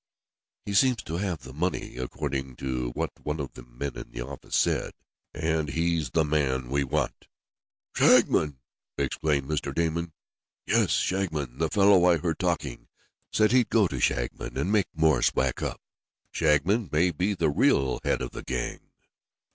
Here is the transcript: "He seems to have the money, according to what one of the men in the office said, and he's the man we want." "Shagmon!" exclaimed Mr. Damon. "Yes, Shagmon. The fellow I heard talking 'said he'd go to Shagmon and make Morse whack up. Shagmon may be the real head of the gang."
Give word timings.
"He 0.65 0.73
seems 0.73 1.03
to 1.03 1.17
have 1.17 1.43
the 1.43 1.53
money, 1.53 1.97
according 1.97 2.55
to 2.55 2.89
what 2.95 3.11
one 3.21 3.39
of 3.39 3.53
the 3.53 3.61
men 3.61 3.95
in 3.95 4.09
the 4.11 4.21
office 4.25 4.55
said, 4.55 4.93
and 5.31 5.69
he's 5.69 6.09
the 6.09 6.25
man 6.25 6.69
we 6.71 6.83
want." 6.83 7.27
"Shagmon!" 7.93 8.57
exclaimed 8.97 9.47
Mr. 9.47 9.71
Damon. 9.71 10.13
"Yes, 10.65 10.89
Shagmon. 10.89 11.59
The 11.59 11.69
fellow 11.69 12.03
I 12.05 12.17
heard 12.17 12.39
talking 12.39 12.87
'said 13.31 13.51
he'd 13.51 13.69
go 13.69 13.87
to 13.87 13.99
Shagmon 13.99 14.57
and 14.57 14.71
make 14.71 14.87
Morse 14.95 15.35
whack 15.35 15.61
up. 15.61 15.79
Shagmon 16.33 16.91
may 16.91 17.11
be 17.11 17.35
the 17.35 17.51
real 17.51 17.99
head 18.03 18.23
of 18.23 18.31
the 18.31 18.41
gang." 18.41 18.79